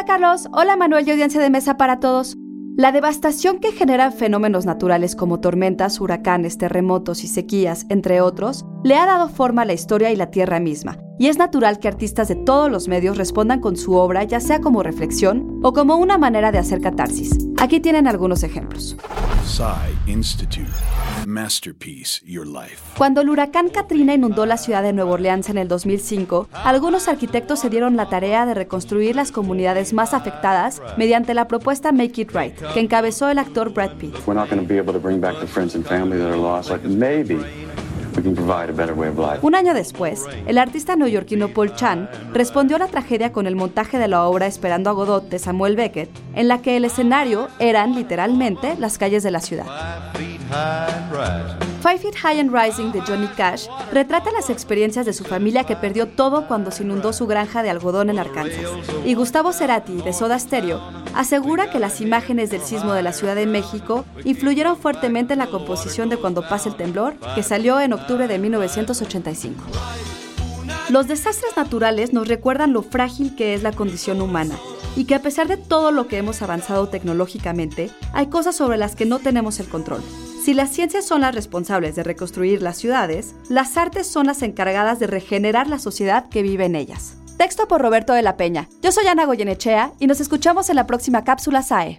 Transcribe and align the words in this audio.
Hola 0.00 0.06
Carlos, 0.06 0.48
hola 0.54 0.76
Manuel 0.76 1.06
y 1.06 1.10
audiencia 1.10 1.42
de 1.42 1.50
mesa 1.50 1.76
para 1.76 2.00
todos. 2.00 2.34
La 2.74 2.90
devastación 2.90 3.58
que 3.58 3.70
generan 3.72 4.14
fenómenos 4.14 4.64
naturales 4.64 5.14
como 5.14 5.40
tormentas, 5.40 6.00
huracanes, 6.00 6.56
terremotos 6.56 7.22
y 7.22 7.28
sequías, 7.28 7.84
entre 7.90 8.22
otros, 8.22 8.64
le 8.82 8.96
ha 8.96 9.04
dado 9.04 9.28
forma 9.28 9.60
a 9.60 9.64
la 9.66 9.74
historia 9.74 10.10
y 10.10 10.16
la 10.16 10.30
Tierra 10.30 10.58
misma, 10.58 10.96
y 11.18 11.26
es 11.26 11.36
natural 11.36 11.80
que 11.80 11.88
artistas 11.88 12.28
de 12.28 12.36
todos 12.36 12.70
los 12.70 12.88
medios 12.88 13.18
respondan 13.18 13.60
con 13.60 13.76
su 13.76 13.92
obra 13.92 14.24
ya 14.24 14.40
sea 14.40 14.62
como 14.62 14.82
reflexión 14.82 15.60
o 15.62 15.74
como 15.74 15.96
una 15.96 16.16
manera 16.16 16.50
de 16.50 16.56
hacer 16.56 16.80
catarsis. 16.80 17.36
Aquí 17.58 17.78
tienen 17.78 18.06
algunos 18.06 18.42
ejemplos. 18.42 18.96
Institute. 20.06 20.70
Masterpiece, 21.26 22.20
Your 22.24 22.46
Life. 22.46 22.78
Cuando 22.96 23.20
el 23.20 23.30
huracán 23.30 23.68
Katrina 23.68 24.14
inundó 24.14 24.46
la 24.46 24.56
ciudad 24.56 24.82
de 24.82 24.92
Nueva 24.92 25.12
Orleans 25.12 25.48
en 25.48 25.58
el 25.58 25.68
2005, 25.68 26.48
algunos 26.64 27.08
arquitectos 27.08 27.60
se 27.60 27.70
dieron 27.70 27.96
la 27.96 28.08
tarea 28.08 28.46
de 28.46 28.54
reconstruir 28.54 29.16
las 29.16 29.32
comunidades 29.32 29.92
más 29.92 30.14
afectadas 30.14 30.80
mediante 30.96 31.34
la 31.34 31.48
propuesta 31.48 31.92
Make 31.92 32.22
It 32.22 32.30
Right, 32.32 32.54
que 32.74 32.80
encabezó 32.80 33.28
el 33.28 33.38
actor 33.38 33.72
Brad 33.72 33.92
Pitt. 33.96 34.14
Un 39.42 39.54
año 39.54 39.74
después, 39.74 40.26
el 40.46 40.58
artista 40.58 40.96
neoyorquino 40.96 41.48
Paul 41.48 41.74
Chan 41.74 42.08
respondió 42.32 42.76
a 42.76 42.80
la 42.80 42.88
tragedia 42.88 43.32
con 43.32 43.46
el 43.46 43.56
montaje 43.56 43.98
de 43.98 44.08
la 44.08 44.24
obra 44.24 44.46
Esperando 44.46 44.90
a 44.90 44.92
Godot 44.92 45.28
de 45.28 45.38
Samuel 45.38 45.76
Beckett, 45.76 46.10
en 46.34 46.48
la 46.48 46.62
que 46.62 46.76
el 46.76 46.84
escenario 46.84 47.48
eran 47.58 47.94
literalmente 47.94 48.76
las 48.78 48.98
calles 48.98 49.22
de 49.22 49.30
la 49.30 49.40
ciudad. 49.40 49.66
Five 51.80 51.98
Feet 51.98 52.16
High 52.16 52.40
and 52.40 52.52
Rising 52.52 52.92
de 52.92 53.00
Johnny 53.00 53.28
Cash 53.28 53.66
retrata 53.92 54.30
las 54.32 54.50
experiencias 54.50 55.06
de 55.06 55.12
su 55.12 55.24
familia 55.24 55.64
que 55.64 55.76
perdió 55.76 56.08
todo 56.08 56.46
cuando 56.46 56.70
se 56.70 56.82
inundó 56.82 57.12
su 57.12 57.26
granja 57.26 57.62
de 57.62 57.70
algodón 57.70 58.10
en 58.10 58.18
Arkansas. 58.18 58.66
Y 59.06 59.14
Gustavo 59.14 59.52
Cerati, 59.52 60.02
de 60.02 60.12
Soda 60.12 60.38
Stereo, 60.38 60.80
asegura 61.14 61.70
que 61.70 61.78
las 61.78 62.00
imágenes 62.00 62.50
del 62.50 62.60
sismo 62.60 62.92
de 62.92 63.02
la 63.02 63.12
Ciudad 63.12 63.34
de 63.34 63.46
México 63.46 64.04
influyeron 64.24 64.76
fuertemente 64.76 65.32
en 65.32 65.38
la 65.38 65.48
composición 65.48 66.08
de 66.08 66.16
Cuando 66.16 66.46
pasa 66.48 66.68
el 66.68 66.76
temblor, 66.76 67.14
que 67.34 67.42
salió 67.42 67.80
en 67.80 67.92
octubre 67.92 68.28
de 68.28 68.38
1985. 68.38 69.62
Los 70.88 71.06
desastres 71.06 71.56
naturales 71.56 72.12
nos 72.12 72.26
recuerdan 72.26 72.72
lo 72.72 72.82
frágil 72.82 73.36
que 73.36 73.54
es 73.54 73.62
la 73.62 73.72
condición 73.72 74.20
humana 74.20 74.56
y 74.96 75.04
que 75.04 75.14
a 75.14 75.22
pesar 75.22 75.46
de 75.46 75.56
todo 75.56 75.92
lo 75.92 76.08
que 76.08 76.18
hemos 76.18 76.42
avanzado 76.42 76.88
tecnológicamente, 76.88 77.90
hay 78.12 78.26
cosas 78.26 78.56
sobre 78.56 78.76
las 78.76 78.96
que 78.96 79.06
no 79.06 79.20
tenemos 79.20 79.60
el 79.60 79.68
control. 79.68 80.02
Si 80.42 80.54
las 80.54 80.70
ciencias 80.70 81.06
son 81.06 81.20
las 81.20 81.34
responsables 81.34 81.94
de 81.94 82.02
reconstruir 82.02 82.62
las 82.62 82.78
ciudades, 82.78 83.34
las 83.48 83.76
artes 83.76 84.06
son 84.06 84.26
las 84.26 84.42
encargadas 84.42 84.98
de 84.98 85.06
regenerar 85.06 85.68
la 85.68 85.78
sociedad 85.78 86.28
que 86.28 86.42
vive 86.42 86.64
en 86.64 86.76
ellas. 86.76 87.19
Texto 87.40 87.66
por 87.66 87.80
Roberto 87.80 88.12
de 88.12 88.20
la 88.20 88.36
Peña. 88.36 88.68
Yo 88.82 88.92
soy 88.92 89.06
Ana 89.06 89.24
Goyenechea 89.24 89.94
y 89.98 90.06
nos 90.06 90.20
escuchamos 90.20 90.68
en 90.68 90.76
la 90.76 90.86
próxima 90.86 91.24
cápsula 91.24 91.62
SAE. 91.62 91.98